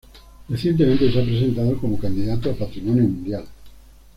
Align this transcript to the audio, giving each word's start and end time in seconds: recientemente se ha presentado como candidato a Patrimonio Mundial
recientemente 0.49 1.11
se 1.13 1.19
ha 1.21 1.23
presentado 1.23 1.77
como 1.77 1.99
candidato 1.99 2.49
a 2.49 2.55
Patrimonio 2.55 3.03
Mundial 3.03 3.45